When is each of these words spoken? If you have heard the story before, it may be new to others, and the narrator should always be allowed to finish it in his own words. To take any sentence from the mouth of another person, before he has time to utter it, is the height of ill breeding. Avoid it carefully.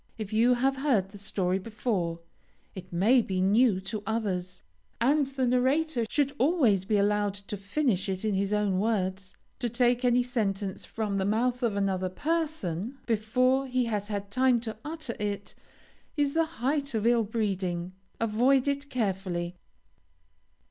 If 0.17 0.33
you 0.33 0.55
have 0.55 0.77
heard 0.77 1.09
the 1.09 1.19
story 1.19 1.59
before, 1.59 2.21
it 2.73 2.91
may 2.91 3.21
be 3.21 3.39
new 3.39 3.79
to 3.81 4.01
others, 4.07 4.63
and 4.99 5.27
the 5.27 5.45
narrator 5.45 6.05
should 6.09 6.33
always 6.39 6.85
be 6.85 6.97
allowed 6.97 7.35
to 7.35 7.55
finish 7.55 8.09
it 8.09 8.25
in 8.25 8.33
his 8.33 8.51
own 8.51 8.79
words. 8.79 9.35
To 9.59 9.69
take 9.69 10.03
any 10.03 10.23
sentence 10.23 10.85
from 10.85 11.19
the 11.19 11.25
mouth 11.25 11.61
of 11.61 11.75
another 11.75 12.09
person, 12.09 12.97
before 13.05 13.67
he 13.67 13.85
has 13.85 14.07
time 14.31 14.59
to 14.61 14.75
utter 14.83 15.13
it, 15.19 15.53
is 16.17 16.33
the 16.33 16.45
height 16.61 16.95
of 16.95 17.05
ill 17.05 17.23
breeding. 17.23 17.93
Avoid 18.19 18.67
it 18.67 18.89
carefully. 18.89 19.55